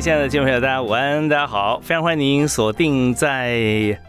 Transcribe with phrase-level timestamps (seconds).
[0.00, 3.50] 亲爱的听众朋友，大家午安，大家好，非常欢迎您锁定在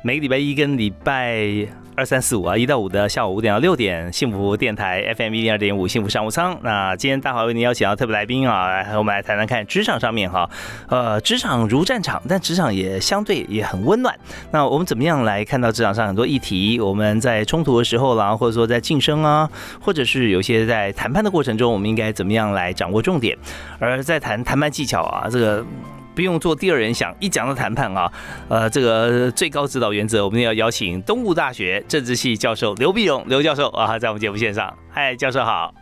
[0.01, 1.80] 每个礼拜一跟礼拜。
[1.93, 6.57] 二三四五啊，一到五的下午五点到六点，幸福电台 FM 一零二点五，幸福商务舱。
[6.63, 10.49] 那今天大华为您邀请到特别来宾啊，来我们来谈谈看职场上面哈，
[10.87, 14.17] 呃，职场如战场，但职场也相对也很温暖。
[14.51, 16.79] 那我们怎么样来看到职场上很多议题？
[16.79, 19.49] 我们在冲突的时候啦，或者说在晋升啊，
[19.81, 23.37] 或者是有些在谈判的过程中，我们应该怎么样来掌握重点？
[23.79, 25.65] 而在谈谈判技巧啊，这个。
[26.13, 28.11] 不用做第二人想，一讲到谈判啊，
[28.49, 35.73] 呃，这个最高指导原则，我们要邀请东吴大学政治系教授刘必勇刘教授啊，在我们节目线上，嗨，教授好。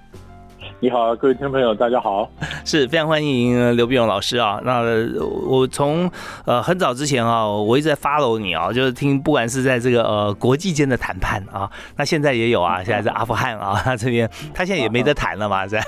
[0.82, 2.30] 你好，各位听众朋友，大家好，
[2.64, 4.62] 是非常欢迎刘碧勇老师啊。
[4.64, 4.80] 那
[5.46, 6.10] 我从
[6.46, 15.84] 呃很早之前啊，我一直在 follow 你啊，就是听不管是在这个呃国际间的谈判啊，那现在也有啊，现在在阿富汗啊，他这边他现在也没得谈了嘛，在，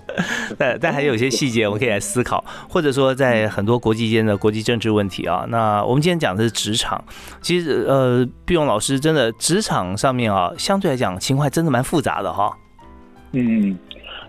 [0.56, 5.44] 但但还有一些细节我们可以来思考，或者说在很多国际间的国际政治问题啊。
[5.50, 7.04] 那我们今天讲的是职场，
[7.42, 12.50] 其实呃碧勇老师真的职场上面啊，相对来讲情况真的蛮复杂的哈。
[13.32, 13.76] 嗯。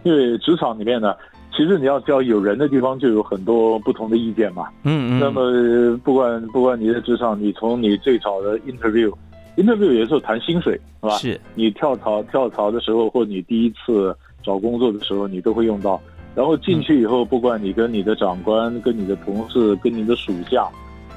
[0.03, 1.15] 因为职场里面呢，
[1.55, 4.67] 其实你要只要有人的地方，就有很多不同的意见嘛。
[4.83, 5.19] 嗯嗯。
[5.19, 11.15] 那么不管不管你在职场，你从你最早的 interview，interview 有时候谈薪水是吧？
[11.17, 11.39] 是。
[11.55, 16.01] 你跳槽跳槽的时候，或你第一次找工作的时候，你都会用到。
[16.33, 20.67] 然后进去以后，不管你跟你的长官、跟你的同事、跟你的属下。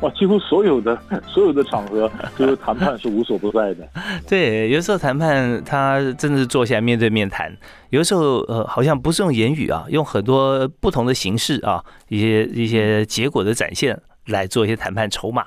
[0.05, 3.89] 哇，几乎所有的所有的场合，就是谈判是无所不在的。
[4.29, 7.51] 对，有的时候谈判他真的是坐下来面对面谈，
[7.89, 15.47] 有的时候呃好像不是用言语啊，用很多不同的形式啊，一些一些结果的展现来做一些谈判筹码。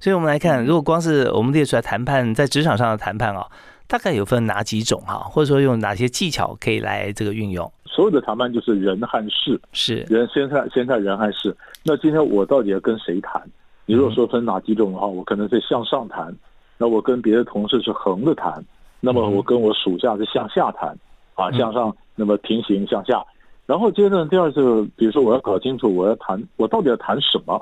[0.00, 3.46] 所以我们来看，如果光是我们列出来谈判在职场上的谈判啊，
[3.86, 7.70] 大概有分哪几种哈，或者说用哪些技巧可以来这个运用？
[7.84, 11.54] 所有的谈判就是人和事，是人先看先看人和事。
[11.84, 13.42] 那今天我到底要跟谁谈？
[13.88, 16.30] 你如果说分哪几种的话，我可能是向上谈，
[16.76, 18.62] 那我跟别的同事是横着谈，
[19.00, 20.94] 那么我跟我属下是向下谈，
[21.34, 23.24] 啊，向上那么平行向下，
[23.64, 27.54] 然后接着第二次，比如说我要搞清楚我要谈我到底要谈什么，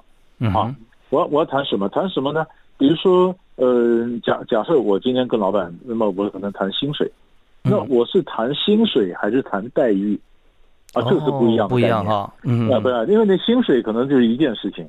[0.52, 0.74] 啊，
[1.10, 1.88] 我要我要谈什么？
[1.90, 2.44] 谈什么呢？
[2.76, 7.08] 比如说呃假假设我今天跟老板，那么我可能谈薪水，
[7.62, 10.18] 那我是谈薪水还是谈待遇？
[10.92, 14.84] 啊，这是不一样的不一样哈，嗯，啊不是，因为那薪水可能就是一件事情。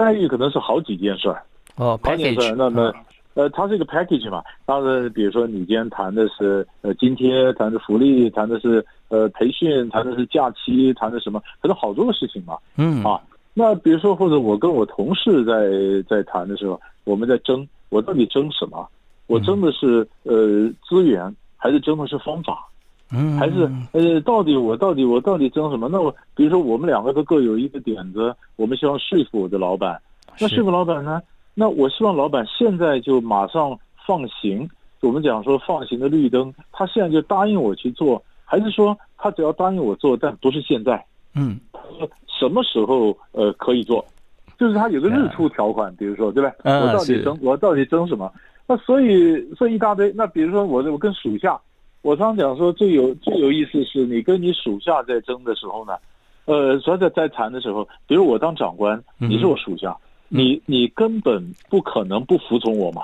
[0.00, 1.42] 待遇可能是好几件事儿，
[1.76, 2.90] 哦，package，那么，
[3.34, 4.42] 呃，它是一个 package 嘛。
[4.64, 12.56] 当然，比如说你今天谈的是呃津贴，谈的福利，谈的是呃培训，谈的是假期，谈的什么，可能好多个事情嘛。
[12.78, 13.20] 嗯啊，
[13.52, 15.68] 那比如说或者我跟我同事在
[16.08, 18.88] 在谈的时候，我们在争，我到底争什么？
[19.26, 20.32] 我争的是呃
[20.88, 22.66] 资源，还是争的是方法？
[23.12, 25.88] 嗯，还是呃，到底我到底我到底争什么？
[25.90, 30.00] 那我比如说我们两个都各有一个点子，我们希望说服我的老板。
[30.38, 31.20] 那说服老板呢？
[31.54, 33.76] 那我希望老板现在就马上
[34.06, 34.68] 放行。
[35.00, 41.04] 我们讲说放行的绿灯，他现在就答应我去做，还是说他只要答应我做，但不是现在？
[41.34, 41.58] 嗯，
[42.28, 44.04] 什么时候呃可以做？
[44.56, 46.52] 就是他有个日出条款，比如说对吧？
[46.62, 48.32] 我到底争我到底争什么？
[48.68, 50.12] 那所以所以一大堆。
[50.14, 51.60] 那比如说我我跟属下。
[52.02, 55.94] 我常讲说，最有最有意思是你跟你属下在争的时候呢，
[56.46, 59.96] 呃，所以在在谈的时候，比如我当长官，你是我属下，
[60.28, 63.02] 你你根本不可能不服从我嘛。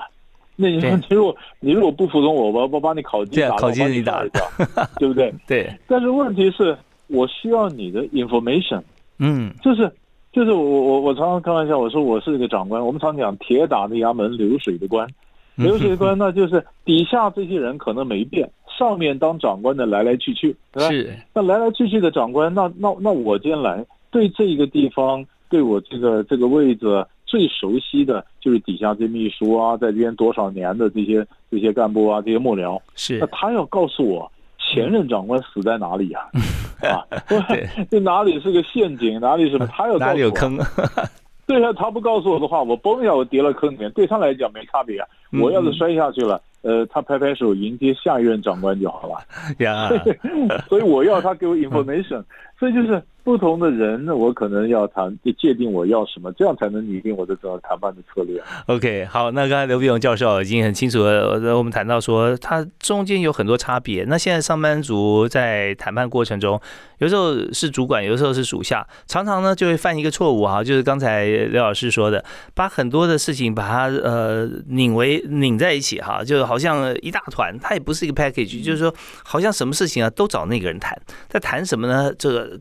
[0.55, 4.43] 那你说，你如果你如果不服从我，我我把你烤鸡打，烤鸡你打掉，
[4.97, 5.31] 对不对？
[5.47, 5.71] 对。
[5.87, 6.75] 但是问题是，
[7.07, 8.81] 我需要你的 information，
[9.19, 9.91] 嗯，就是
[10.33, 15.07] 就是我我我常常开玩笑，我说我是一个长官，我们常讲铁打的衙门，流水的官。
[15.55, 20.89] 流水的官，那就是底下这些人可能没变，上面当长官的来来去去，对吧？
[20.89, 21.17] 是。
[21.33, 32.79] 那来来去去的长官，那那那我今天来，对这一个地方，对我这个这个位置最熟悉的就是底下这秘书啊，在这边多少年的这些这些干部啊，这些幕僚。
[32.95, 33.17] 是。
[33.19, 36.27] 那他要告诉我前任长官死在哪里呀？
[36.83, 39.65] 啊，对，这哪里是个陷阱，哪里什么？
[39.73, 40.57] 他要哪里有坑？
[41.47, 45.07] 对啊，他不告诉我的话，我嘣一下我跌了坑里面，对他来讲没差别啊。
[45.41, 49.15] 我要是摔下去了，呃，他拍拍手迎接下一任长官就好了。
[49.63, 49.89] 呀，
[50.69, 52.23] 所以我要他给我 information，
[52.59, 58.41] 所以就是不同的人，那我可能要谈，界定我要什么，这样才能拟定我的整个谈判的策略。
[58.67, 64.05] OK，好，那刚才刘碧荣教授已经很清楚了，我们谈到说，他中间有很多差别。
[64.07, 66.59] 那现在上班族在谈判过程中，
[66.99, 72.23] 有时候是主管，有时候是属下，常常呢就会犯一个错误哈，就是刚才刘老师说的，
[72.55, 78.93] 把很多的事情把它呃拧为拧在一起哈，就好像一大团，它也不是一个 package，就是说
[79.23, 82.13] 好像什么事情啊都找那个人谈，在谈什么呢？
[82.17, 82.59] 这个。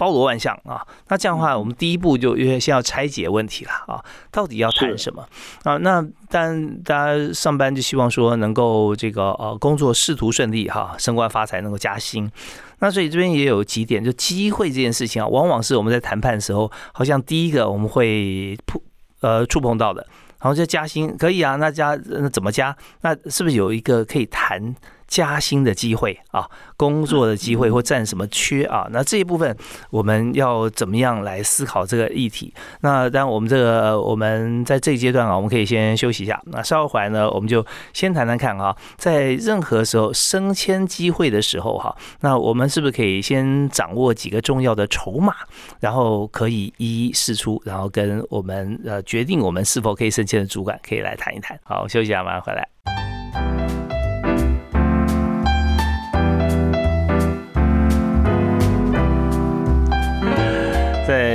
[0.00, 5.22] 包罗万象啊，那这样的话，我们第一步就因为先要拆解问题了啊，到底要谈什么
[5.62, 5.76] 啊？
[5.76, 12.32] 那但大家上班就希望说能够这个呃工作仕途顺利哈，升官发财，能够加薪。
[12.78, 18.80] 那所以这边也有几点，就机会这件事情啊，往往是我们在谈判的时候，好像第一个我们会碰
[19.20, 20.06] 呃触碰到的。
[20.40, 22.74] 然后就加薪可以啊，那加那怎么加？
[23.02, 24.74] 那是不是有一个可以谈？
[25.10, 28.86] 加薪的机会啊，工作的机会或占什么缺啊？
[28.92, 29.54] 那这一部分
[29.90, 32.54] 我们要怎么样来思考这个议题？
[32.80, 36.40] 那当然，我们这个我们在这一阶段啊，我们可以先休息一下。
[36.46, 45.34] 那稍后回来呢，我们就先谈谈看啊，在任何时候升迁机会的时候哈，那我们是不是可以先掌握几个重要的筹码，
[45.80, 51.58] 然后可以一一试出，然后跟我们呃决定我们是否可以升迁的主管可以来谈一谈。
[51.64, 53.79] 好，休息一下，马上回来。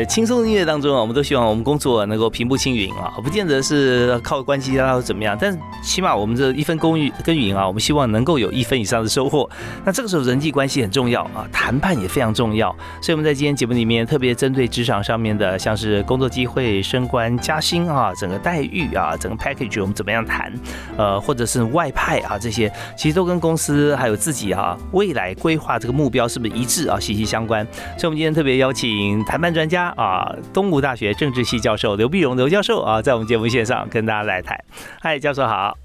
[0.07, 9.49] 轻松音乐当中啊，我们都希望我们工作能够平步青云啊，不见得是靠关系啊或怎么样，但起码我们这一分耕耘耕耘啊，我们希望能够有一分以上的收获。
[9.83, 12.73] 那这个时候人际关系很重要啊，谈判也非常重要。
[13.01, 20.53] 所以我们在今天节目里面特别针对职场上面的，像是工作机会、升官加薪啊，整个待遇啊，整个 package 我们怎么样谈？
[20.95, 27.65] 呃，或者是外派啊这些，其实都跟公司还有自己啊未来规划这个目标是不是一致啊，息息相关。
[27.97, 29.65] 所以我们今天特别邀请谈判专。
[29.65, 34.57] 专家啊，东吴大学政治系教授刘碧荣刘教授啊，在我们节目线上跟大家来谈。
[35.01, 35.84] 嗨，教授好。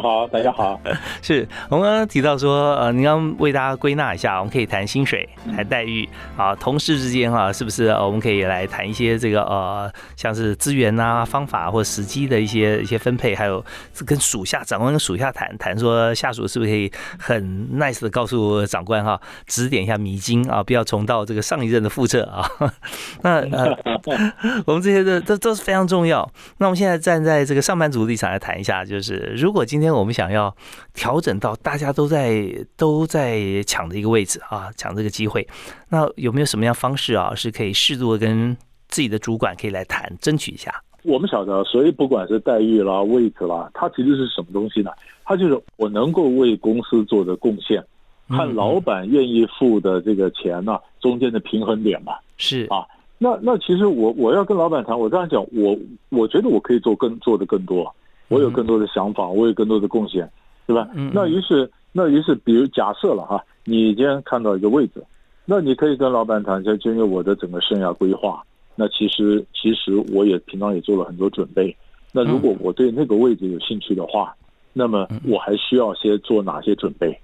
[0.00, 0.80] 好，大家好。
[1.22, 13.64] 是我们刚刚提到说，呃，您刚为大家归纳一下，我们可以谈薪水、谈待遇啊，同事之间哈，是不是我们可以来谈一些这个呃，像是资源啊、方法或时机的一些一些分配，还有
[14.04, 22.46] 跟属下长官跟属下谈谈，说下属是不是可以很 nice 的告诉长官哈，指点一下迷津啊，不要重蹈这个上一任的覆辙啊。
[23.22, 23.76] 那呃，
[24.66, 26.28] 我们这些的都都是非常重要。
[26.58, 29.85] 那我们现在站在这个上班族立场来谈一下，就是如果今天。
[29.94, 30.54] 我们想要
[30.94, 32.46] 调整到大家都在
[32.76, 35.46] 都在抢的一个位置啊，抢这个机会，
[35.88, 38.56] 那有没有什么样方式啊，是可以适度的跟
[38.88, 40.72] 自己的主管可以来谈，争取一下？
[41.02, 44.90] 我们晓得，所以不管是待遇啦、位置啦，它其实是什么东西呢？
[45.24, 47.84] 它就是我能够为公司做的贡献，
[48.28, 52.14] 和老板愿意付的这个钱呢中间的平衡点嘛。
[52.38, 52.84] 是啊，
[53.18, 55.78] 那那其实我我要跟老板谈，我这样讲，我
[56.08, 57.94] 我觉得我可以做更做的更多。
[58.28, 60.28] 我有更多的想法，我有更多的贡献，
[60.66, 60.88] 对吧？
[61.12, 65.04] 那于是，那于是，比如假设了哈，你今天看到一个位置，
[65.44, 68.42] 那你可以跟老板谈，就因为我的整个生涯规划，
[68.74, 71.74] 那其实其实我也平常也做了很多准备。
[72.12, 74.34] 那如果我对那个位置有兴趣的话，
[74.72, 77.18] 那么我还需要先做哪些准备？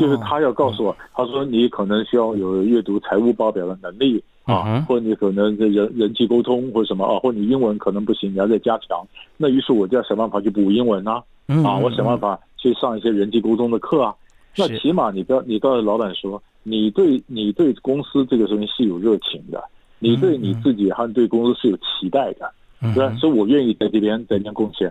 [0.00, 4.22] 就是他要告诉我，他说你可能需要有阅读财务报表的能力。
[4.46, 9.04] 啊，或者你可能这人人际沟通或者什么啊，或者你英文可能不行，你要再加强。
[9.36, 11.22] 那于是我就要想办法去补英文啊，
[11.64, 14.14] 啊，我想办法去上一些人际沟通的课啊。
[14.56, 19.62] 那起码你不要，你告诉老板说，你对你对公司这个东西是有热情的，
[19.98, 22.48] 你对你自己和对公司是有期待的，
[22.94, 23.12] 对吧？
[23.18, 24.90] 所以我愿意在这边在这边贡献。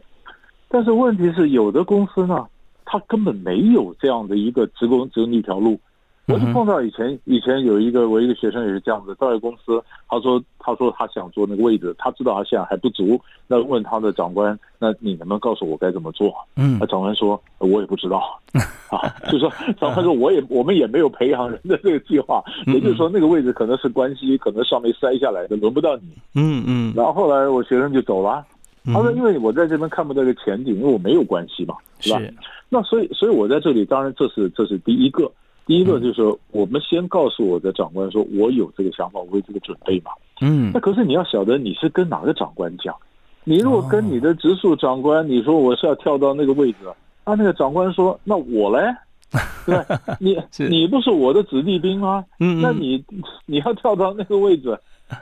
[0.67, 2.45] 但是问题是，有的公司呢，
[2.83, 5.79] 他根本没有这样的一个职工职那一条路。
[6.27, 9.79] 我就碰到以前以前有一个我一个学生也是这样子，到一个公司，
[10.09, 16.33] 他说他说他想做那个位置，他知道他现在还不足，那问他的长官，那你能不能告诉我该怎么做？
[16.55, 18.39] 嗯，那长官说，我也不知道，
[18.89, 19.47] 啊，就说
[19.79, 26.09] 长官说我也我们也没有培养人的这个计划，也就是说那个位置可能是关系，可能上面塞下来的，轮不到你。
[26.33, 26.93] 嗯嗯。
[26.95, 28.43] 然后后来我学生就走了，
[28.85, 32.19] 他说因为我在这边看不到一个前景，因为我没有关系嘛，是吧？
[32.67, 35.31] 那所以所以我在这里，当然这是这是第一个。
[35.65, 40.11] 第一个就是说，我们先告诉我的长官说，我有这个想法，我有这个准备嘛。
[40.41, 40.71] 嗯。
[40.73, 42.95] 那可是你要晓得，你是跟哪个长官讲？
[43.43, 46.77] 你如果跟你的直属长官，你说我是要跳到那个位置，
[47.23, 48.95] 啊那个长官说，那我嘞，
[49.65, 49.83] 对
[50.19, 50.37] 你
[50.69, 52.23] 你不是我的子弟兵吗？
[52.39, 52.61] 嗯。
[52.61, 53.03] 那你
[53.45, 54.77] 你要跳到那个位置，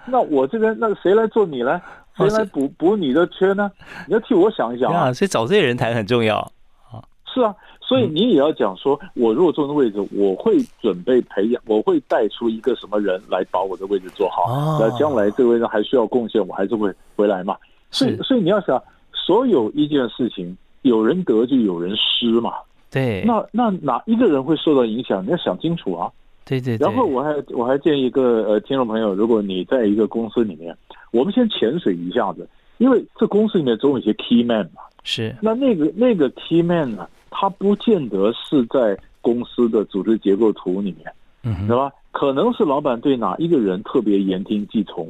[0.08, 1.82] 那我这边那谁来做你呢？
[2.16, 3.72] 谁来补补你的缺呢？
[4.08, 5.12] 你要替我想一想啊。
[5.12, 7.02] 所以找这些人谈很重要啊。
[7.34, 7.56] 是啊。
[7.94, 14.80] 所以你也要讲说，我如果坐那位置，我会准备培养，我会带出一个什么人来把我的位置做好。
[14.80, 17.56] 那将来这个位置还需要贡献，我还是会回来嘛。
[17.92, 18.82] 所以，所以你要想，
[19.14, 22.54] 所有一件事情，有人得就有人失嘛。
[22.90, 23.24] 对。
[23.28, 25.24] 那那哪一个人会受到影响？
[25.24, 26.10] 你要想清楚啊。
[26.46, 26.76] 对对。
[26.78, 30.76] 然后我还我还建议一个呃听众朋友，如果你在一个公司里面，
[31.12, 34.82] 我们先潜水一下子，因为这公司里面总有一些 key man 嘛。
[35.04, 35.36] 是。
[35.42, 37.08] 那那个那个 key man 呢？
[37.34, 41.12] 他不见得是在公司的组织结构图里面，
[41.44, 41.92] 嗯，对吧？
[42.12, 45.10] 可能是老板对哪一个人特别言听计从，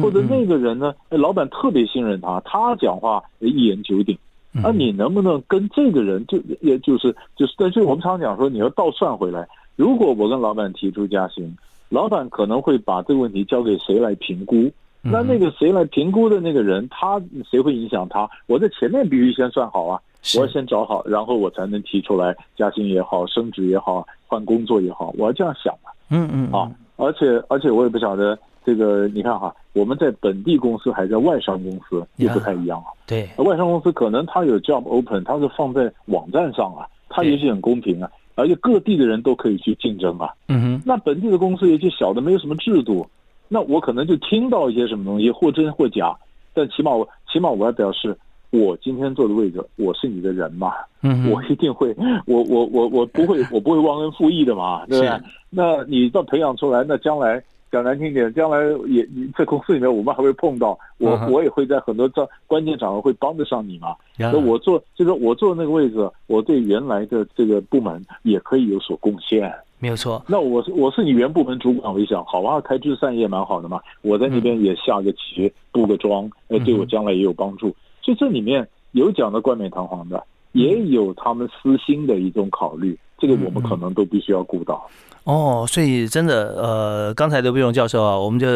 [0.00, 4.16] 或者那个人呢，老板特别信任他，他讲话一言九鼎。
[4.52, 11.56] 那你能不能跟这个人就也就是就是，但是我们常讲说，你要倒算回来，如果我跟老板提出加薪，
[11.88, 14.70] 老板可能会把这个问题交给谁来评估？
[15.02, 18.30] 那那个谁来评估的那个人，他谁会影响他？
[18.46, 20.00] 我在前面必须先算好啊。
[20.36, 25.90] 我要先找好，然后我才能提出来加薪也好，升职也好，换工作也好，我要这样想嘛。
[26.08, 32.86] 嗯嗯啊，而且而且我也不晓得这个，你看哈，我们在本地公司还在外商公司又不太一样啊。
[33.06, 40.32] 对，外商公司可能它有 job open，它是放在网站上啊，它也许很公平啊，而且各地的人都可以去竞争啊。
[40.48, 43.06] 嗯哼，那本地的公司也许小的没有什么制度，
[43.48, 46.16] 那我可能就听到一些什么东西，或真或假，
[46.54, 48.16] 但起码我起码我要表示。
[48.54, 51.94] 我今天坐的位置，我是你的人嘛，嗯，我一定会，
[52.26, 55.20] 我我我我不会， 我不会忘恩负义的嘛，对不对？
[55.50, 57.42] 那你到培养出来，那将来
[57.72, 63.96] 讲难听点，将来也你在公司里面，我们还会碰到我，我也会在很多这关键场合会帮得上你嘛。
[64.16, 70.22] 那我坐，就是，我坐那个位置，我对原来的这个部门也可以有所贡献，没有错。
[70.28, 73.80] 那我是我是你原部门主管，我想，好啊，开枝散叶蛮好的嘛。
[74.02, 77.66] 我在那边也下个棋，布个桩，呃，对我将来也有帮助。
[77.68, 77.74] 所
[78.12, 84.86] 以这里面有讲的冠冕堂皇的，也有他们私心的一种考虑，这个我们可能都必须要顾到。
[85.24, 88.46] 哦，所以真的，呃，刚才刘碧荣教授啊，我们就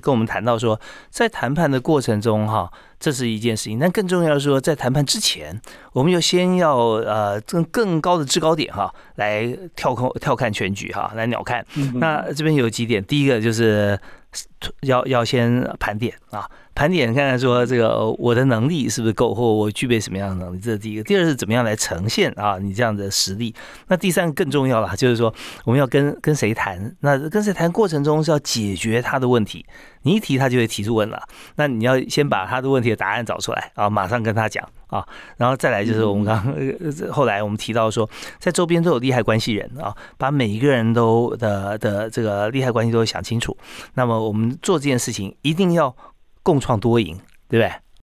[0.00, 0.78] 跟我们谈到说，
[1.10, 5.60] 在谈判的过程中，哈，这是一件事情，但更重要的是说，在谈判之前，
[5.92, 11.64] 我们要先要呃，更更高的制高点哈，来跳空跳看全局哈，来鸟看。
[11.94, 13.96] 那这边有几点，第一个就是
[14.82, 16.48] 要要先盘点啊。
[16.74, 21.02] 盘点看看说这个我的能力是不是够，或我具备什么样的能力，这是第一个。
[21.02, 23.52] 第二是怎么样来呈现啊你这样的实力。
[23.88, 25.34] 那第三个更重要了，就是说
[25.64, 29.66] 我们要跟跟谁谈，那跟谁谈过程中是要解决他的问题。
[30.02, 31.20] 你一提他就会提出问了，
[31.56, 35.04] 那你要先把他的问题的答案找出来啊，马上跟他讲啊，
[35.36, 36.54] 然后再来就是我们刚
[37.10, 43.54] 后来我们提到说，在周边都有利害关系人啊，把每一个人都的的这个利害关系都想清楚。
[43.94, 45.94] 那么我们做这件事情一定要。
[46.40, 47.14] 共创多赢，
[47.50, 47.70] 对不对？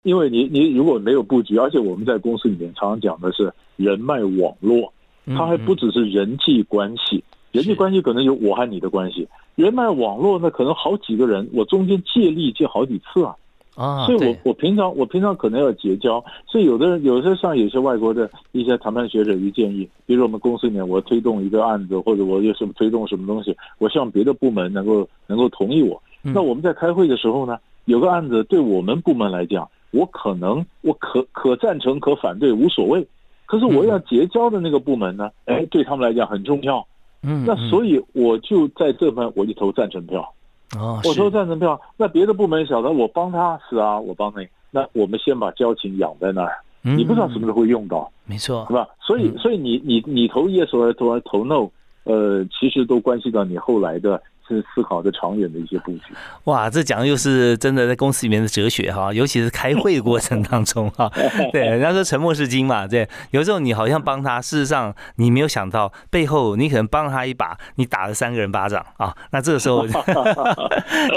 [0.04, 4.94] 因为你你如果没有布局，而且我们在公司里面常常讲的是人脉网络，
[5.36, 7.22] 它还不只是人际关系，
[7.52, 13.36] 人际关系可能有我和你的关系，人脉网络呢可能好几个人，我中间借力借好几次啊，
[13.76, 27.58] 啊，所以我我平常我平常可能要结交，所以有的人有些像有些外国的一些谈判学者就建议，比如我们公司里面我推动一个案子，或者我有什么推动什么东西，我希望别的部门能够能够同意我，那我们在开会的时候呢？
[27.86, 33.06] 有个案子对我们部门来讲，我可能我可可赞成可反对无所谓，
[33.48, 36.86] 可是我要结交的那个部门呢，哎，对他们来讲很重要，
[37.24, 40.22] 嗯，那所以我就在这份我就投赞成票，
[40.78, 48.88] 哦，我投赞成票，那别的部门晓得我帮他是啊，我帮你，那我们先把交情养在那儿，你不知道什么时候会用到，没错，是吧？
[49.01, 51.68] 所以所以你你你投 yes 或投投 no，
[52.04, 54.22] 呃，其实都关系到你后来的。
[54.55, 56.13] 是思考的长远的一些布局。
[56.46, 61.10] 哇，这讲的又是真的在公司里面的哲学哈，尤其是开会的过程当中哈。
[61.53, 63.08] 对，人家说沉默是金嘛，对。
[63.31, 69.15] 有时候你好像帮他，事实上你没有想到背后你可能帮他一把，你打了三个人巴掌啊。
[69.31, 69.91] 那这个时候， 你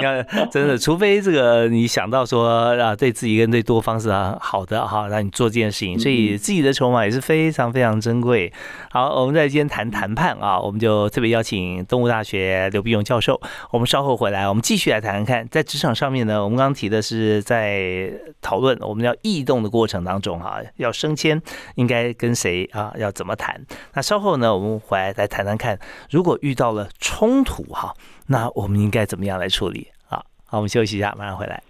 [0.01, 8.53] 看真的，除非这个你想到说啊，对自己跟对多方是啊好的哈，让你做这件事情，所以自己的筹码也是非常非常珍贵。
[8.91, 13.24] 好，我们在今天谈谈判啊，我们就特别邀请东吴大学刘碧勇教授。
[13.71, 21.41] 我们稍后回来，我们继续来谈谈看，在职场上面呢，我们刚刚提的是在讨论我们要异动的过程当中哈，要升迁
[21.77, 23.65] 应该跟谁啊，要怎么谈？
[23.93, 25.79] 那稍后呢，我们回来来谈谈看，
[26.11, 27.95] 如果遇到了冲突哈，
[28.27, 29.89] 那我们应该怎么样来处理？
[30.07, 31.63] 好，好，我们休息一下，马上回来。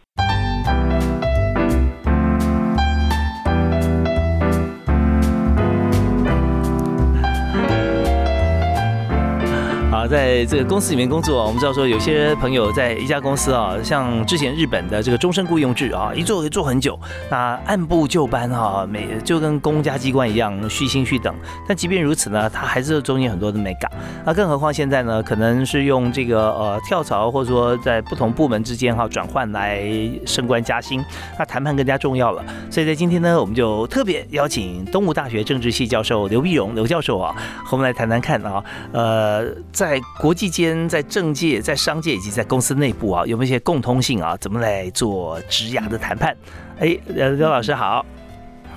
[10.09, 16.99] 在这个公司里面工作，我们知道说有些朋友在一家公司啊，像之前日本的这个终身雇佣制啊，一做可以做很久，
[17.31, 21.35] 那按部就班啊，每就跟公家机关一样续薪续等。
[21.67, 23.91] 但即便如此呢，他还是中间很多的美感。
[24.25, 29.83] 那更何况现在呢，可能是用这个呃跳槽或者说在不同部门之间哈转换来
[30.27, 31.03] 升官加薪，
[31.39, 32.45] 那谈判更加重要了。
[32.71, 37.35] 所以在今天呢，我们就特别邀请东吴大学政治系教授刘碧荣刘教授啊，
[37.65, 44.37] 和我们来谈谈看啊，呃，在国际间、在政界、在商界以及在公司内部啊，有没有一些共通性啊？
[44.39, 46.37] 怎么来做职涯的谈判？
[46.79, 48.05] 哎，刘老师好。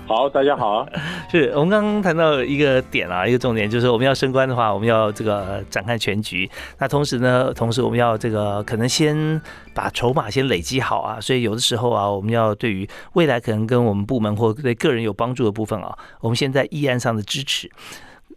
[0.08, 0.88] 好，大家好。
[1.30, 6.50] 是我们刚刚谈到一个点啊，一个重点就是我们要升官的话，我们要这个展开全局。
[6.78, 9.42] 那同时呢，同时我们要这个可能先
[9.74, 11.20] 把筹码先累积好啊。
[11.20, 17.70] 所以有的时候啊，我们要对于未来可能跟我们部门或对个人有帮助的部分啊，我们先在议案上的支持。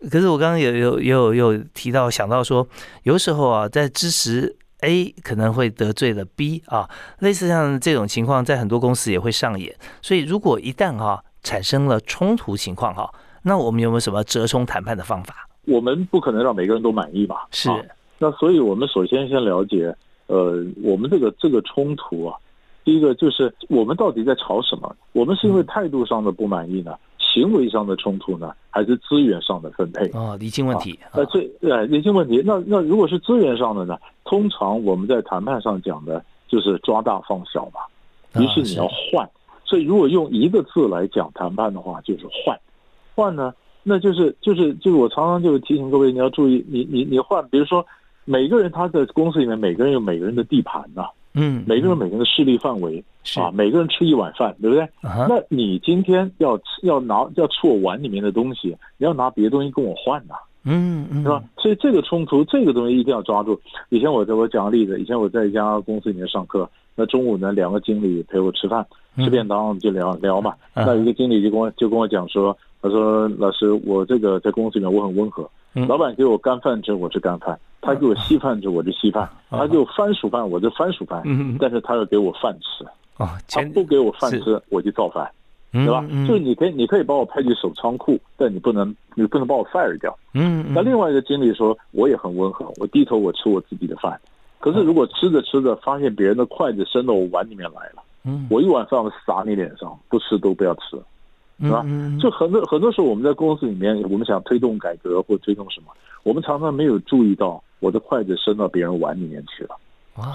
[0.09, 2.66] 可是我刚刚有有有有提到想到说，
[3.02, 6.88] 有时候啊，在支持 A 可能会得罪了 B 啊，
[7.19, 9.75] 类似像这种情况，在很多公司也会上演。
[10.00, 11.23] 所以如果一旦哈。
[11.42, 13.11] 产生了冲突情况哈，
[13.45, 15.49] 那我们有没有什么折冲谈判的方法？
[15.64, 17.49] 我们不可能让每个人都满意吧？
[17.50, 17.71] 是。
[18.19, 22.37] 那所以我们首先先了解，呃，我们这个这个冲突啊，
[22.85, 24.95] 第一个就是我们到底在吵什么？
[25.12, 26.95] 我们是因为态度上的不满意呢，
[27.33, 30.09] 行为上的冲突呢，还是资源上的分配？
[30.13, 30.99] 哦，理清问题。
[31.13, 32.43] 呃，最呃理清问题。
[32.45, 33.97] 那那如果是资源上的呢？
[34.25, 37.81] 通常我们在谈判上讲的就是抓大放小嘛。
[38.41, 39.29] 于是你要换。
[39.65, 42.59] 所以，如果用一个字来讲谈判的话，就是换。
[43.15, 47.85] 换呢，那就是就是就是我常常就提醒各位，你要注意，你你你换，比如说
[48.25, 53.03] 每个人他在公司里面，每个人有每个人的地盘呐，嗯，每个人每个人的势力范围
[53.37, 54.89] 啊，每个人吃一碗饭，对不对？
[55.03, 60.35] 那你今天要吃要拿要吃我碗里面的东西，你要拿别的东西跟我换呐，
[60.65, 61.43] 嗯嗯，是吧？
[61.57, 63.61] 所以这个冲突，这个东西一定要抓住。
[63.91, 66.69] 以前我在我讲个例子，以前我在一家公司里面上课。
[66.97, 68.85] 那中午呢，两个经理陪我吃饭，
[69.17, 70.53] 吃便当就聊聊嘛。
[70.75, 75.49] 那一个经理就跟我就跟我讲说，他说老师，我这个在公司里面我很温和，
[75.89, 81.23] 老板给我干饭吃我吃干饭，他给我稀饭吃我吃稀饭，他给我番薯饭我吃番薯饭，
[81.59, 82.85] 但是他要给我饭吃。
[83.23, 85.31] 啊，他不给我饭吃我就造反，
[85.73, 86.02] 对吧？
[86.26, 90.19] 就是你可以你可以把我派去守仓库，但你不能你不能把我 fire 掉。
[90.33, 94.19] 嗯，那另外一个经理说，我也很温和，我低头我吃我自己的饭。
[94.59, 100.97] 可是，如果吃着吃着发现别人的筷子伸到我碗里面来了，嗯，我一碗饭我撒你脸上，不吃都不要吃，
[101.61, 101.85] 是吧？
[102.21, 105.93] 就很多很多时候，我们在公司里面，我们想推动改革或推动什么，
[106.23, 109.77] 我们常常没有注意到我的筷子伸到别人碗里面去了。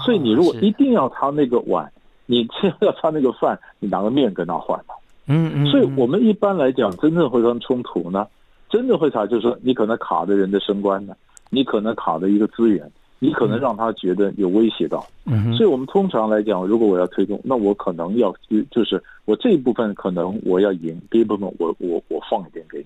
[0.04, 1.92] 所以，你如果一定要他那个碗，
[2.26, 2.46] 你
[2.80, 4.94] 要他那个饭，你拿个面跟他换嘛。
[5.26, 5.66] 嗯嗯。
[5.66, 8.26] 所以我们一般来讲，真正会生冲突呢，
[8.68, 9.26] 真正会啥？
[9.26, 11.14] 就是说，你可能卡的人的升官呢，
[11.50, 12.90] 你可能卡的一个资源。
[13.18, 15.06] 你可能让他觉得有威胁到，
[15.56, 22.84] 所以我们通常来讲，如果我要推动，那我可能要就就是我这一部分可能我要赢，第一部分我我我放一点给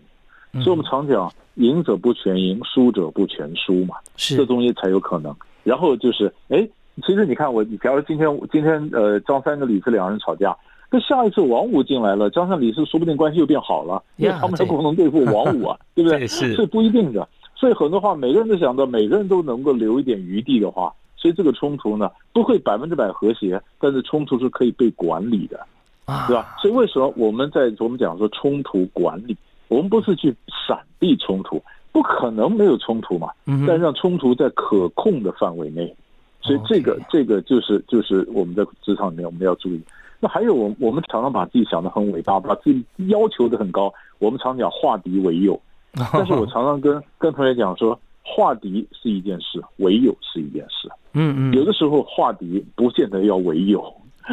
[0.52, 5.34] 你，所以我们常讲赢者不全赢，输者不全输嘛，这东西才有可能。
[5.64, 6.66] 然后就是，哎，
[7.04, 10.56] 其实你看我，你假如今天今天呃张三跟李四两人吵架，
[10.90, 16.26] 那下一次王五进来了，张三李四说不定关系又变好了，因为他们要共同对付王五啊， 对不对？
[16.26, 16.64] 是。
[16.66, 17.28] 不一定的。
[17.60, 25.60] 所以很多话，每个人都想到，每个人都能够留一点余地的话，所以这个冲突呢，不会百分之百和谐，但是冲突是可以被管理的，
[26.06, 26.56] 啊，对吧？
[26.62, 29.36] 所以为什么我们在我们讲说冲突管理，
[29.68, 30.34] 我们不是去
[30.66, 33.28] 闪避冲突，不可能没有冲突嘛，
[33.66, 35.94] 但让冲突在可控的范围内，
[36.40, 39.82] 所以这个这个就是就是我们在职场里面我们要注意。
[40.18, 45.60] 那还有我我们常常把自己想的很伟大，把自己要求的很高，我们常讲化敌为友。
[46.12, 50.88] 但是我常常跟跟同学讲说，化敌是一件事，为友是一件事。
[51.12, 53.82] 嗯嗯，有的时候化敌不见得要为友，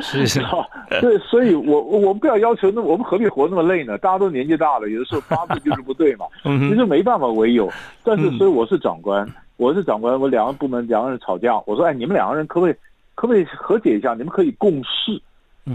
[0.01, 0.67] 是 是吧？
[1.01, 3.97] 对，所以我我我们不要要求那我们何必活那么累呢？
[3.97, 7.67] 大家都年纪大了，有的时候八字就是不对嘛， 其实没办法为友。
[8.03, 12.75] 但是所以我是长官，我是长官，我两个部门两个人吵架，我说哎，你们两个人可不可以
[13.15, 14.13] 可不可以和解一下？
[14.13, 15.19] 你们可以共事，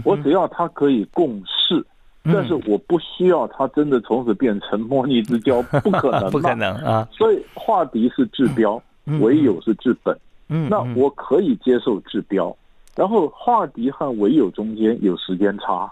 [0.05, 1.85] 我只要他可以共事。
[2.25, 7.05] 但是我不需要他真的从此变成莫逆之交， 不可能，不可能啊！
[7.11, 8.81] 所以化敌是治标，
[9.19, 10.17] 唯友是治本。
[10.47, 12.55] 嗯，那我可以接受治标，
[12.95, 15.91] 然后化敌和唯友中间有时间差，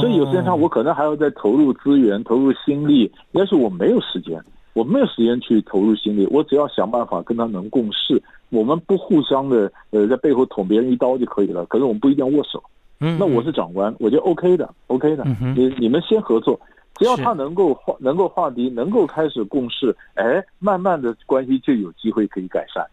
[0.00, 3.12] 所以有时间差，我可能还要再投入资源、投入心力。
[3.32, 11.64] 但是我没有时间，我没有时间去投入心力，我只要想办法跟他能共事，我们不互相的呃在背后捅别人一刀就可以了。
[11.66, 12.62] 可是我们不一定要握手。
[13.00, 15.24] 嗯，那我是长官，我就 OK 的，OK 的。
[15.54, 16.58] 你你们先合作，
[16.94, 22.84] 只要他能够化能够化敌，能够开始共事，哎，慢慢的关系就有机会可以改善。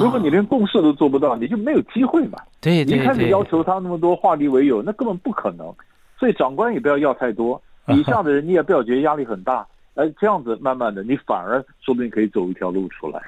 [0.00, 2.38] 如果你连共事都做不到，你就没有机会嘛。
[2.60, 2.98] 对对对。
[2.98, 5.74] 一开始要求他那么多化敌为友，那根本不可能。
[6.18, 9.66] 所以长官也不要要太多，底下的人你也不要觉得压力很大。
[9.94, 13.20] 哎，这样子慢慢的，你反而说不定可以走一条路出来。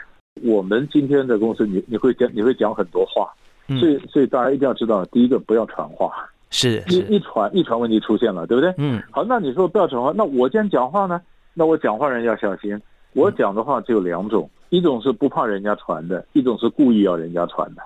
[0.45, 3.33] 我们今天的公司，你你会讲你会讲很多话，
[3.79, 6.13] 所以所以大家一定要知道，第一个不要传话。
[6.51, 8.75] 是，一一传一传问题出现了，对不对？
[8.79, 9.01] 嗯。
[9.11, 11.21] 好，那你说不要传话，那我今天讲话呢？
[11.55, 12.81] 那我讲话人要小心。
[13.13, 17.83] 我讲的话只有两种，一种是不怕人家传的，一种是故意要人家传的。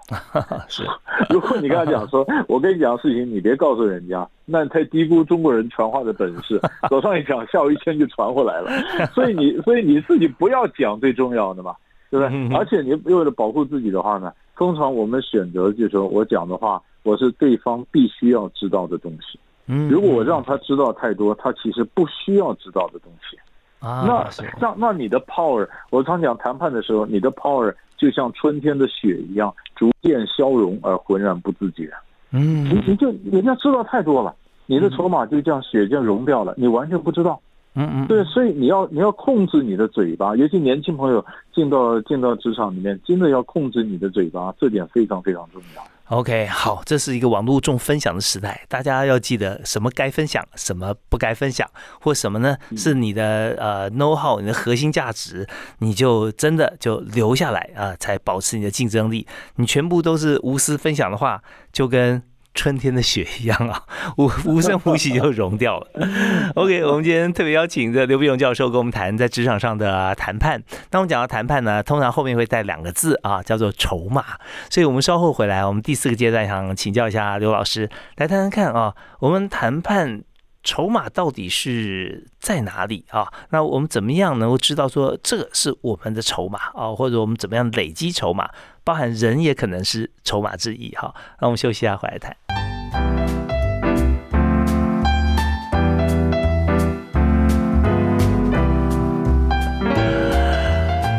[0.68, 0.82] 是。
[1.30, 6.60] 如果你跟他讲说，我跟你讲事情，你别告诉人家，那你太低估中国人传话的本事。
[6.90, 8.70] 早上一讲，下午一天就传回来了。
[9.14, 11.74] 所以你，所以你自己不要讲最重要的嘛，
[12.10, 12.56] 对不对？
[12.56, 16.82] 而且你为了保护自己的话呢，通常我们选择就是说我讲的话。
[17.04, 23.36] 我是对方必须要知道的东西，嗯，如果我让他知道太多，他其实不需要知道的东西，
[23.78, 24.26] 啊，那
[24.58, 31.92] 那那你的 power，我常讲谈判的时候，你的 power 就像春天的雪一样，逐渐消融而浑然不自觉，
[32.30, 37.38] 嗯，你你就人家知道太多了，你的筹码就这样雪就融掉了，你完全不知道，
[37.74, 45.82] 嗯嗯，对，所以你要你要控制你的嘴巴，尤其年轻朋友进到进到职场里面，真的要控制你的嘴巴，这点非常非常重要。
[46.08, 51.68] OK，好，这是一个网络重分享的时代，大家要记得什么该分享，什么不该分享，
[52.00, 52.56] 或什么呢？
[52.76, 55.46] 是你的呃 know how，你的核心价值，
[55.78, 59.26] 你就真的就留下来啊，才保持你的竞争力。
[59.56, 62.22] 你全部都是无私分享的话，就跟。
[62.54, 63.82] 春天的雪一样啊，
[64.16, 65.88] 无无声无息就融掉了。
[66.54, 70.62] OK，我们今天特别邀请的刘碧荣教授跟我们谈在职场上的谈判。
[70.88, 74.24] 当我们讲到谈判呢，通常后面会带两个字啊，叫做筹码。
[74.70, 80.22] 所以我们稍后回来，我们第四个阶段想请教一下刘老师，来谈谈看啊，我们谈判。
[80.66, 83.28] 筹码到底是在哪里啊？
[83.50, 86.88] 那我们怎么样能够知道说这个是我们的筹码啊？
[86.88, 88.48] 或者我们怎么样累积筹码？
[88.84, 91.14] 包含人也可能是筹码之一哈。
[91.40, 92.36] 那我们休息一下，回来谈。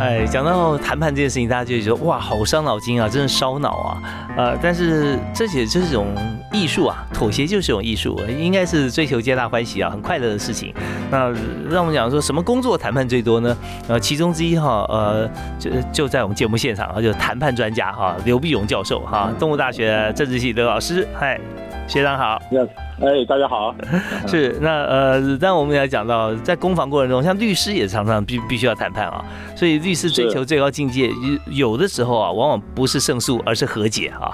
[0.05, 3.97] 哎，讲到谈判这件事情，大家就觉得哇，好伤脑筋啊，真的烧脑啊。
[4.37, 6.13] 呃，但是这些就是种
[6.53, 10.71] 艺术啊，妥协就是种艺术，应该是追求皆大欢喜啊，很快乐的事情。
[11.09, 11.31] 那
[11.71, 13.57] 让我们讲说什么工作谈判最多呢？
[13.87, 21.39] 呃，其中之一哈，呃，就就在我们节目现场啊，就谈判专家哈，刘碧荣教授哈，东吴大学政治系刘老师，嗨，
[21.87, 22.41] 学长好。
[22.99, 23.75] 哎，大家好。
[24.27, 29.23] 是那呃，但我们也讲到，在攻防过程中，像律师也常常必必须要谈判啊，
[29.55, 31.11] 所以律师追求最高境界，
[31.47, 34.31] 有的时候啊，往往不是胜诉，而是和解啊。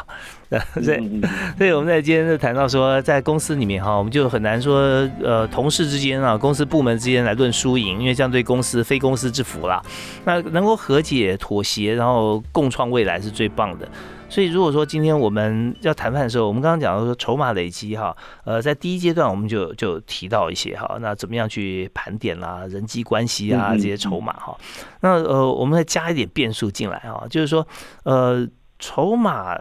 [0.84, 1.22] 所以，
[1.58, 9.82] 所以我们在今天就谈到说，在公司里面哈，我们就很难说呃，同事之间啊，公司部门之间来论输赢，因为这样对公司非公司之福啦。
[10.26, 13.88] 那能够和解、妥协，然后共创未来是最棒的。
[14.32, 18.16] 所以，如果说今天我们要谈判的时候，我们刚刚讲到说筹码累积哈，
[18.46, 24.58] 呃，在第一阶段我们就就提到一些哈，那怎么样去盘点啦，人际关系啊这些筹码哈，
[25.02, 27.68] 那呃，我们再加一点变数进来哈，就是说
[28.04, 28.48] 呃，
[28.80, 29.60] 筹码。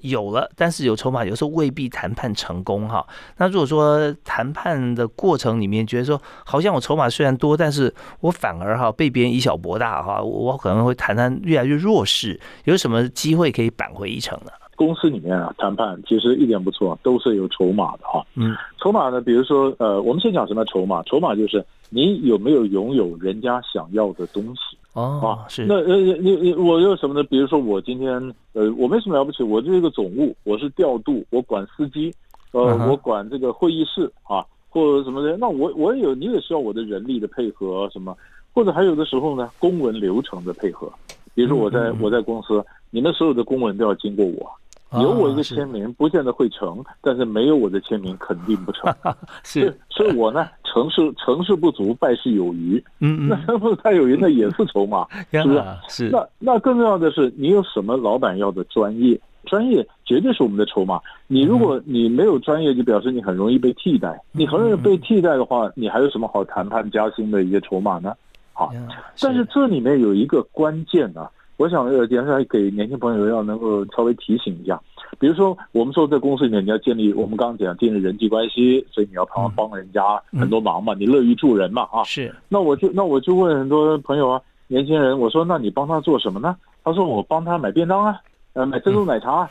[0.00, 3.06] 有了，但是有筹码，有时候未必谈判成功哈。
[3.36, 14.52] 那如果说谈判的过程里面觉得说，好像我筹码虽然多，但是我反而哈被别人以小博大哈，我可能会谈谈越来越弱势，有什么机会可以扳回一城呢？
[14.76, 18.24] 公司里面啊，谈判其实一点不错，都是有筹码的哈。
[18.36, 21.02] 嗯，筹码呢，比如说呃，我们先讲什么筹码？
[21.02, 24.77] 筹码就是你有没有拥有人家想要的东西。
[24.98, 27.22] 哦，是那呃，你你我有什么呢？
[27.24, 28.12] 比如说我今天
[28.52, 32.12] 呃，我没什么了不起，我就是一个总务，我是调度，我管司机，
[32.52, 35.36] 呃，我管这个会议室啊，或者什么的。
[35.36, 38.16] 那我我也有，你也需要我的人力的配合什么，
[38.52, 40.90] 或者还有的时候呢，公文流程的配合。
[41.34, 44.50] 比如说我在我在公司，你们所有的公文都要经过我。
[44.92, 48.92] 有我一个签名，不见得会成，但是没有我的签名肯定不成。
[49.44, 52.82] 是，所以我呢，成事成事不足，败事有余。
[53.00, 55.62] 嗯嗯，那不太有余，那也是筹码， 是不是？
[55.88, 56.08] 是。
[56.10, 59.20] 那那更重要的是，你有什么老板要的专业？
[59.44, 61.00] 专业绝对是我们的筹码。
[61.26, 64.18] 你如果你没有专业，就表示你很容易被替代。
[64.32, 68.14] 你很容易被替代的话，你还有什么好谈判加薪的一些筹码呢？
[68.52, 68.72] 好，
[69.20, 71.30] 但是这里面有一个关键啊。
[71.58, 74.80] 我想呃，电视台给年轻朋友要能够稍微提醒一下，
[75.18, 82.04] 比如说我们说在公司里面你要建立，我们刚刚讲建立人际关系，所以你要帮帮人家很多忙嘛，你乐于助人嘛啊。
[82.04, 82.34] 是。
[82.48, 86.56] 那我就那我就问很多朋友啊，年轻人，我说那你帮他做什么呢？
[86.84, 88.18] 他说我帮他买便当啊，
[88.52, 89.50] 呃，买珍珠奶茶啊。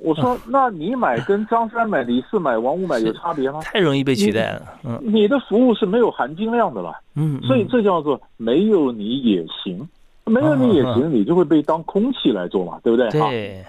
[0.00, 3.58] 我说，那你买跟张三买、李四买、王五买有差别吗？
[3.64, 4.62] 太容易被取代了。
[4.84, 7.00] 嗯，你的服务是没有含金量的了。
[7.16, 9.88] 嗯，所以这叫做没有你也行，
[10.28, 13.08] 没有你也行，你就会被当空气来做嘛，对不对？
[13.10, 13.64] 对。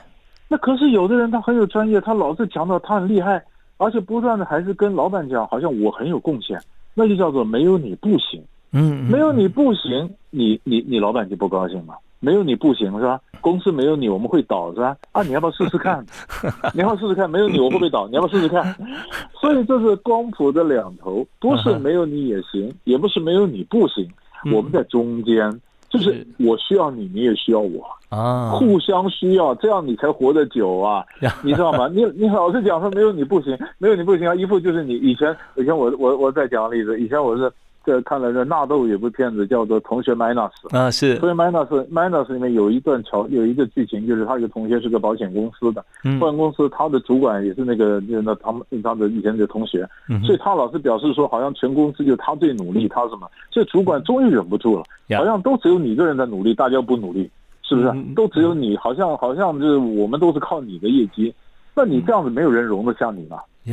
[0.47, 3.43] 那可是有的人他很有专业，他老是强调他很厉害，
[3.77, 6.59] 而且不断的还是跟老板讲，好像我很有贡献，
[6.93, 8.43] 那就叫做没有你不行。
[8.71, 11.95] 嗯，没有你不行，你你你老板就不高兴嘛。
[12.21, 13.17] 没有你不行是吧？
[13.39, 14.97] 公司没有你我们会倒是吧？
[15.13, 16.05] 啊，你要不要试试看？
[16.75, 17.29] 你要不要试试看？
[17.29, 18.07] 没有你我会不会倒？
[18.09, 18.75] 你要不要试试看？
[19.39, 24.05] 所以这是光谱的两头，不是没有你也行，也不是没有你不行，
[24.53, 25.49] 我们在中间，
[25.89, 31.03] 就是我需要你，你也需要我啊，互相需要，这样你才活得久啊，
[31.43, 31.87] 你知道吗？
[31.91, 37.51] 你你老是讲说没有你不行，没有你不行啊，一副就是你以前以前我我我再讲个例子，以前我是。
[37.85, 41.15] 这看了这纳豆有部片子叫做《同学 minus》啊，是。
[41.17, 45.83] 同学 minus minus 里面有一段桥有一个剧情，就是他一个同学是个保险公司的，
[46.19, 49.87] 保险公司他的主管也是那个就那他们他的以前的同学，
[50.25, 53.27] 所以他老是表示说好像全公司就他最努力，他什么？
[53.49, 54.83] 所以主管终于忍不住了，
[55.17, 57.29] 好像都只有你一个人在努力，大家不努力，
[57.63, 57.91] 是不是？
[58.15, 61.33] 都只有你，好像好像就是我们都是靠你的业绩，
[61.73, 63.25] 那你这样子没有人容得下你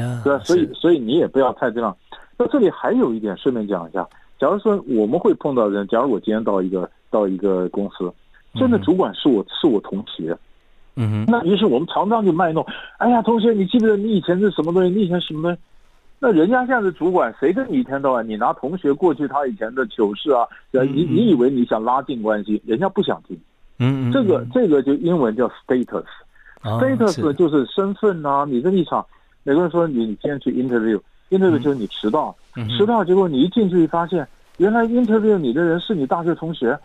[0.04, 0.20] 嘛？
[0.24, 0.44] 对吧？
[0.44, 1.96] 所以所以你也不要太这样。
[2.38, 4.06] 那这里还有一点，顺便讲一下。
[4.38, 8.12] 假如说我们会碰到人，假如我今天到一个到一个公司，
[8.54, 10.37] 真的主管是我是我同学，
[10.96, 12.62] 嗯哼，那于是我们常常就卖弄，
[12.98, 14.90] 哎呀，同学，你记不记得你以前是什么东西？
[14.90, 15.59] 你以前什么东西？
[16.18, 20.46] 那人家现在的主管，谁跟你一天到晚你拿同学过去他以前的糗事啊？
[20.70, 23.38] 你你以为你想拉近关系，人家不想听。
[23.78, 29.04] 嗯，这个这个就英文叫 status，status 就是身份啊，你的立场。
[29.46, 31.00] 每个人说你你今天去 interview。
[31.30, 32.35] interview 就是你迟到，
[32.76, 34.26] 迟到结果你一进去发现，
[34.59, 36.76] 原来 interview 你的人是你大学同学。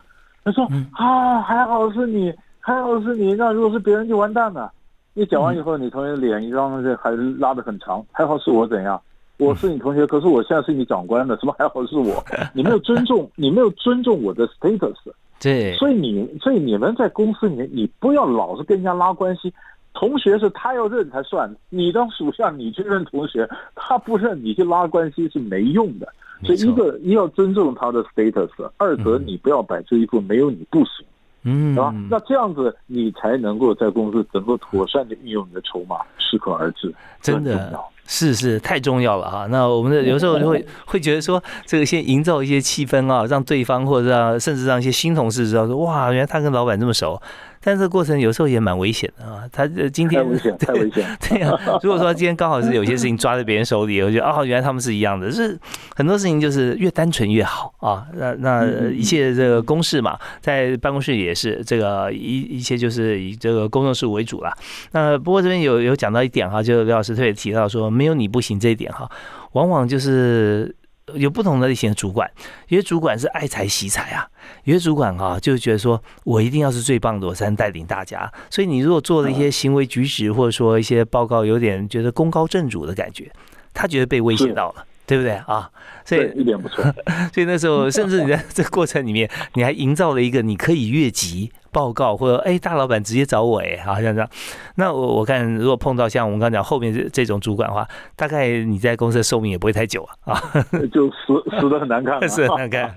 [0.43, 3.33] 他说啊，还好是你，还好是你。
[3.33, 4.71] 那如果是别人就完蛋了。
[5.13, 8.03] 你讲完以后，你同学脸一张，这还拉得很长。
[8.11, 9.01] 还好是我怎样？
[9.37, 12.23] 我是你同学，可是我现在是你长官的，什么还好是我？
[12.53, 14.95] 你没有尊重，你没有尊重我的 status。
[15.39, 15.75] 对。
[15.77, 19.53] 所以你，所以你们在公司里面，你不要老是跟人家拉关系。
[19.93, 26.07] 同学是他要认才算，你当属下你去认同学，他不认你去拉关系是没用的。
[26.43, 31.05] 所以一个你要尊重他的 status，二则你不要摆出一副没有你不行，
[31.43, 31.93] 嗯，是吧？
[32.09, 37.79] 那这样子你才能够在公司能够妥善的运用你的筹码，适可而止，真的。
[38.07, 47.21] 是是太重要了哈，那我们的有时候就会 会觉得说，这个先营造一些气氛啊，让对方或者让甚至让一些新同事知道说，哇，原来他跟老板这么熟。
[47.63, 49.43] 但这个过程有时候也蛮危险的啊！
[49.51, 51.05] 他今天太危险， 太危险。
[51.19, 51.51] 对呀，
[51.83, 55.31] 如果说今天刚好是有些事情抓在别人手里， 我觉得哦，原来他们是一样的。
[55.31, 55.57] 是
[55.95, 58.07] 很多事情就是越单纯越好啊。
[58.15, 64.51] 那那一切这个公事嘛，在办公室也是这个一一切就是以这个公众事务为主啦。
[64.91, 69.09] 那不过这边有有讲到一点哈，就刘老师特别提到说，没有你不行这一点哈，
[69.53, 70.75] 往往就是。
[71.15, 72.29] 有不同的类型的主管，
[72.67, 74.27] 有些主管是爱财惜财啊，
[74.63, 78.31] 有些主管哈就觉得说我一定要是最棒的，我才能带领大家。
[78.49, 83.31] 所以你如果做了一些行为举止，或者说一些报告，有点觉得功高震主的感觉，
[83.73, 85.69] 他觉得被威胁到了，对不对啊？
[86.03, 86.83] 所以一点不错。
[87.33, 91.51] 所以那时候，甚至你在这个过程里面，你还营造了一个你可以越级。
[91.71, 94.29] 报告或者哎，大老板直接找我哎，好像这样。
[94.75, 100.53] 那我我看，如果碰到像我们刚刚讲后面这这种主管的话，大概你在公司的寿命也不会太久啊，啊，
[100.91, 102.93] 就死死的 很难看，死很难看。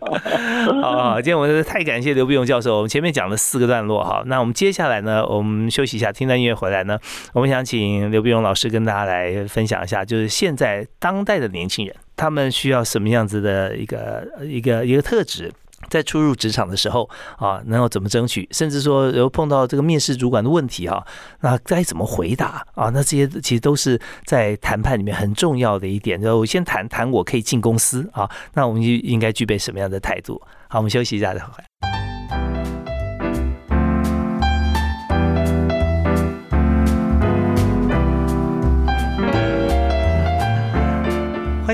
[0.83, 6.99] 好，今天我们太感谢刘碧勇教授，我们前面讲了四个段落哈，那我们接下来呢，我们休息一下，听段音乐回来呢，
[7.33, 15.53] 我们想请刘碧勇老师跟大家来分享一下，就是现在当代的年轻人，他们需要什么样子的一个一个一个特质。
[15.89, 18.49] 在初入职场的时候啊，能够怎么争取？
[18.53, 21.05] 甚至说，有碰到这个面试主管的问题啊，
[21.41, 22.91] 那该怎么回答啊？
[22.91, 26.21] 那这些其实都是在谈判里面很重要的一点。
[26.21, 30.41] 就我先谈谈，我可以进公司啊，那我们就应该具备什么样的态度？
[30.69, 31.63] 好，我们休息一下再回。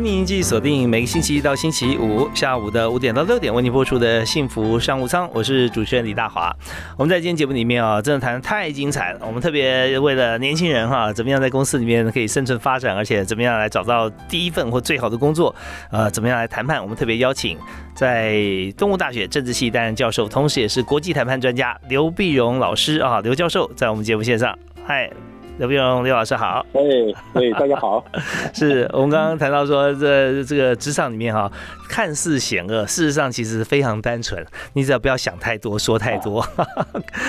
[0.01, 6.51] 欢迎继续锁定每个星期一到星期五下午的五点到六点为您播出的幸福商务舱，我是主持人李大华。
[6.97, 9.21] 我们在今天节目里面啊，真的谈的太精彩了。
[9.27, 15.55] 我们特别为了年轻人哈，怎么样在公司里面可以生存发展，而且怎么样来找到第一份或最好的工作，
[15.93, 16.81] 呃，怎么样来谈判？
[16.81, 17.59] 我们特别邀请
[17.95, 18.43] 在
[18.79, 24.59] 东吴大学政治系担任教授，同时也是国际谈判专家刘碧荣老师啊，刘教授在我们节目线上。
[24.83, 25.11] 嗨。
[25.61, 26.65] 刘碧荣刘老师好。
[26.73, 26.81] 哎
[27.35, 28.03] 哎，大家好。
[28.55, 31.53] 是我们刚刚谈到说，这这个职场里面哈，
[31.87, 34.43] 看似险恶，事实上其实非常单纯。
[34.73, 36.43] 你只要不要想太多，说太多，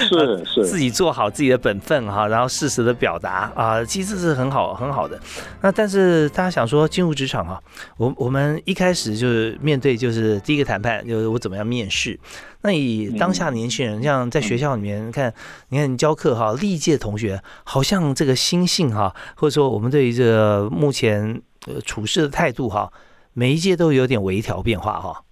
[0.08, 5.20] 是 是，自己做好自己的本分哈，然后适时的表达啊，其实是很好很好的。
[5.60, 7.62] 那但是大家想说进入职场哈，
[7.98, 12.18] 我我们一开始就是面对就是第一个谈判，就是我怎么样面试。
[12.64, 15.34] 那以当下年轻人，像在学校里面看，
[15.70, 22.92] 你看你教课哈，历届同学好像这个心性哈，或者说我们对于这个目前呃处事的态度哈，
[23.34, 25.24] 每一届都有点微调变化哈。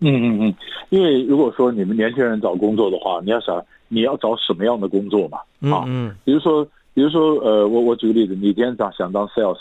[0.00, 0.54] 嗯嗯嗯，
[0.90, 5.38] 因为如果说你们年轻人找工作的话，你要想你要找什么样的工作嘛？
[5.74, 6.62] 啊，嗯，比如说
[6.92, 9.56] 比如说呃，我我举个例子，你今天想想当 sales，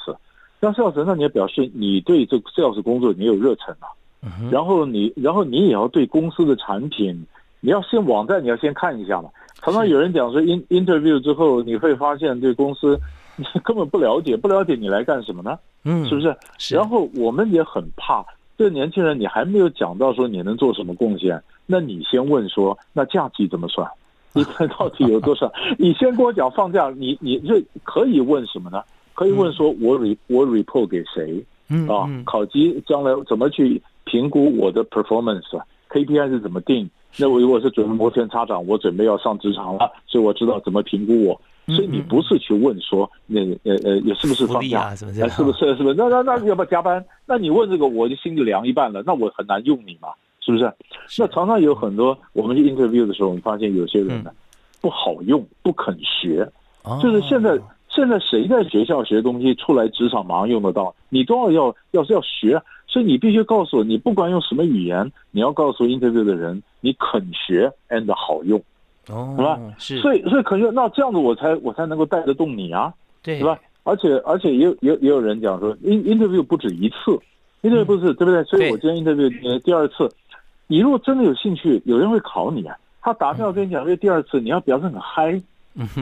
[0.59, 3.87] 当 sales，那你要表示你对这个 sales 工作你有热忱啊。
[4.51, 7.25] 然后你，然后你也要对公司的产品，
[7.59, 9.29] 你要先网站你要先看一下嘛。
[9.61, 12.99] 常常有人讲说，in interview 之后你会发现对公司
[13.35, 15.57] 你根本不了解，不了解你来干什么呢？
[15.83, 16.35] 嗯，是不是？
[16.75, 18.25] 然后我们也很怕，
[18.57, 23.89] 这年轻人你还没有讲到说你能做什么贡献，那你先问说，那假期怎么算？
[24.33, 25.51] 你看到底有多少？
[25.77, 28.83] 你先跟我讲放假，你你这可以问什么呢？
[29.13, 31.41] 可以问说我 re 我 report 给谁？
[31.69, 33.81] 嗯啊，考级将来怎么去？
[34.07, 36.87] 评估我的 performance，KPI 是怎么定？
[37.17, 41.41] 那我如果是准备摩拳擦掌，我准备要上职场了，所以我知道怎么评估我。
[41.65, 44.95] 所以你不是去问说，那呃呃，也是不是放假？
[44.95, 45.27] 是不是？
[45.27, 45.95] 是不是？
[45.95, 47.03] 那那那要不要加班？
[47.25, 49.01] 那你问这个，我就心就凉一半了。
[49.03, 50.71] 那我很难用你嘛，是不是？
[51.17, 54.29] 那常常有很多我们去 interview 的时候，我们发现有些人呢
[54.81, 56.47] 不好用，不肯学，
[57.01, 57.59] 就是现在
[57.95, 60.93] 现在谁在学校学东西，出来职场马上用得到？
[61.09, 62.61] 你都要要要是要学。
[62.87, 68.61] 所以你必须告诉我，你不管用什么语言，你要告诉 interview 的人，你肯学 and 好用，
[69.09, 69.59] 哦，是吧？
[69.77, 69.99] 是。
[69.99, 73.59] 所以所以肯学，那这样子我才我才能够带得动你啊，对，是吧？
[73.83, 76.95] 而且而且也也也有人讲说，in interview 不止一次
[77.63, 78.41] ，interview 不是对不对？
[78.45, 80.09] 所以我今天 interview 第二次，
[80.67, 82.77] 你如果真的有兴趣，有人会考你啊。
[83.01, 85.41] 他打电话跟你讲，这第二次你要表示很嗨，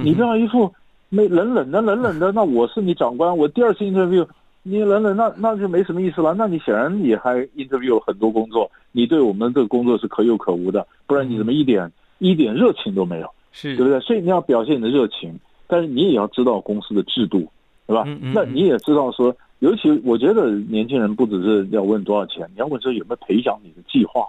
[0.03, 0.71] 你不要一副
[1.13, 4.26] 没冷冷的冷冷的， 那我是你长官，我第二次 interview。
[4.65, 6.34] 你冷冷，那那就没什么意思了。
[6.34, 13.30] 那你显然你还 interview 很多工作，你对我们这个工作是可有可无的，不然你怎么一点一点热情都没有？
[13.52, 13.99] 是对不对？
[13.99, 17.45] 所以你要表现你的热情，但是你也要知道公司的制度，
[17.86, 18.04] 对吧？
[18.34, 24.26] 那你也知道说，尤其我觉得年轻人不只是要问多少钱，你要问说有没有培养你的计划。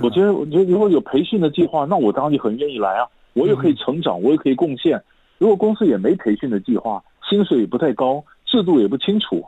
[0.00, 3.08] 我觉得，我觉得如果有培训的计划，那我当然就很愿意来啊。
[3.32, 5.02] 我也可以成长，我也可以贡献。
[5.38, 9.44] 如果公司也没培训的计划，薪水也不太高，制度也不清楚。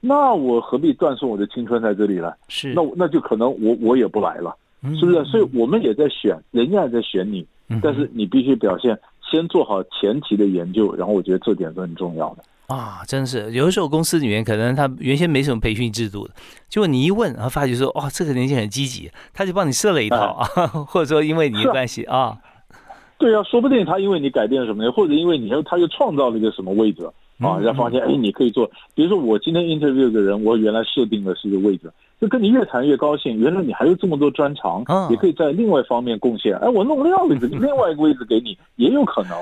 [0.00, 2.36] 那我何必断送我的青春在这里了？
[2.48, 4.56] 是，那那就可能我我也不来了，
[4.98, 5.24] 是不是？
[5.24, 7.46] 所以我们也在选，人家也在选你，
[7.80, 8.98] 但是你必须表现，
[9.30, 12.42] 先做好前期的研究，然后我觉得这点是很重要的。
[12.66, 16.34] 啊，真是有的时候公司里面可能他原先没什么培训制度的，
[16.68, 22.36] 结果你一问，然后发觉说，哦，这个年轻人很积极，他就帮你设了一套啊， 或者说因为你的关系啊，
[23.22, 27.08] 对啊，说不定他因为你改变了什么，或者因为你又他又创造了一个什么位置。
[27.38, 33.36] 啊，人家发现，哎，你可以做，比如说我今天 interview 的人，我原来设定的是一个位置，就跟你越谈越高兴。
[33.38, 36.56] 原来你还有这么多专长，也可以在另外一方面贡献。
[36.58, 39.32] 哎，我弄另外一个 另外一个位置给你，也有可能。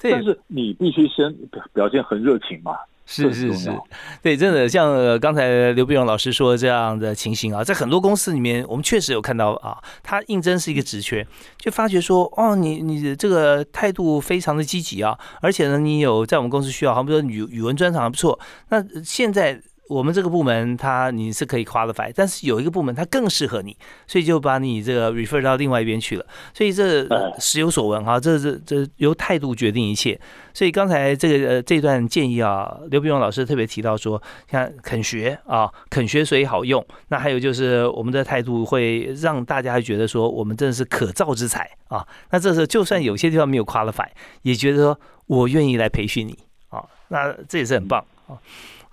[0.00, 1.34] 但是你必须先
[1.72, 2.76] 表现很热情嘛。
[3.10, 3.74] 是是是，
[4.22, 19.58] 对，真的像刚才刘碧荣老师说的这样的情形啊，在很多公司里面，我们确实有看到啊，他应征是一个职缺，就发觉说，哦，你你这个态度非常的积极啊，而且呢，你有在我们公司需要，好比说语语文专长还不错，那现在。
[19.88, 26.26] 我们这个部门，他你是可以 qualify，但是有一个部门它更适合你，所以就把你这个 refer 到另外一边去了。
[26.52, 27.06] 所以这
[27.38, 30.20] 时有所闻哈，这这这由态度决定一切。
[30.52, 34.20] 所以刚才这个呃这段建议啊，刘碧荣老师特别提到说，
[34.50, 36.84] 像肯学啊，肯学所以好用。
[37.08, 42.06] 那还有就是我们的态度会让大家觉得说，我们真的是可造之才啊。
[42.30, 44.08] 那这时候就算有些地方没有 qualify，
[44.42, 46.36] 也觉得说我愿意来培训你
[46.68, 46.84] 啊。
[47.08, 48.36] 那这也是很棒啊。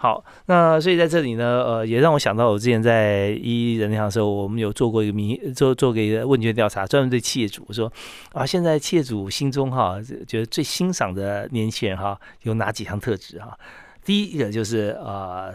[0.05, 7.91] 好，那所以在这里呢，呃，也让我想到我之前在一人行的时候，我们有做过一个民做做个一个问卷调查，专门对企业主说
[8.31, 13.57] 啊，现在企业主心中哈，觉得最欣赏的年轻人哈，有哪几项特质哈？
[14.03, 15.51] 第一个就是呃，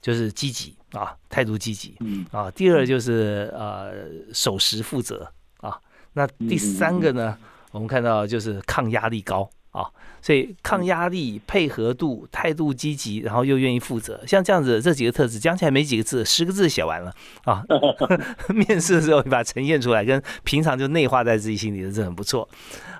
[0.00, 3.94] 就是积极啊，态度积极，嗯啊，第二就是呃，
[4.32, 5.76] 守时负责啊，
[6.12, 7.36] 那第三个呢，
[7.72, 9.84] 我们看到就是抗压力高啊，
[10.22, 17.12] 所以抗压力、配合度、态度积极，然后又愿意负责，像这样子这几个特质，讲起来没几个字，十个字写完了
[17.44, 17.62] 啊。
[18.48, 22.48] 面试的时候你把它呈现出来，跟平常就内化在自己心里的，这很不错，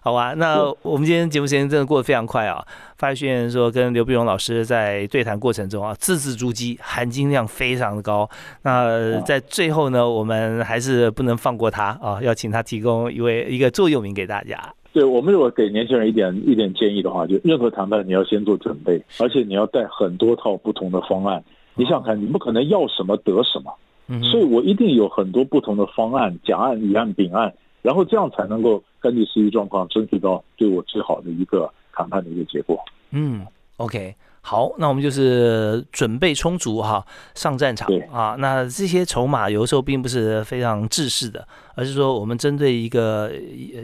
[0.03, 0.35] 好吧？
[0.37, 2.65] 那我们今天节目时间真的过得非常快啊。
[2.99, 8.29] 发现说跟刘碧荣老师在对谈过程中啊，字字珠玑，含金量非常的高。
[8.63, 14.61] 那在最后呢，我们还是不能放过他啊，要请他提供一位一个座右铭给大家。
[14.93, 21.45] 对我们如果给年轻人一点一点建议的话，就任何谈判你要先做准备，而且你要带很多套不同的方案。
[21.75, 23.73] 你想看，你不可能要什么得什么，
[24.23, 32.81] 所以我一定有很多不同的方案，甲案、乙案、丙案，然后这样才能够根据实际状况争取到对我最好的一个谈判的一个结果。
[33.11, 34.15] 嗯，OK。
[34.49, 38.35] 好，那我们就是准备充足哈，上战场啊。
[38.39, 43.31] 那这些筹码有的时候并不是非常制式的，而是说我们针对一个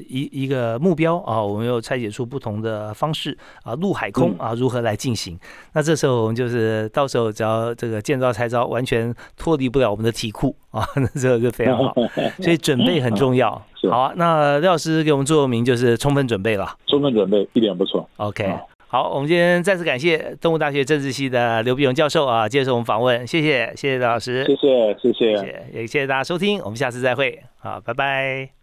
[0.09, 5.39] 一一个目标啊，我们又拆解出不同的方式啊，陆海空啊如何来进行。
[5.75, 11.93] 那这时候我们就是到时候只要这个见招拆招，完全脱离不了我们的题库啊， 那这个就非常好。
[12.41, 13.51] 所以准备很重要。
[13.91, 18.09] 好啊，那廖老师给我们座右铭就是充分准备了，充分准备一点不错。
[18.17, 18.59] OK。
[18.95, 28.55] 好，我们今天再次感谢东吴大学政治系的刘碧荣教授啊，接受我们访问，谢谢，谢谢老师，谢谢，谢谢，也谢谢大家收听，我们下次再会，好，拜拜。